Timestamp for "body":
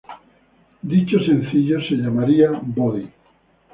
2.59-3.07